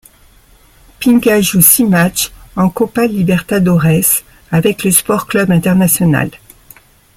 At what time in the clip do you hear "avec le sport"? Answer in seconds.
4.51-5.27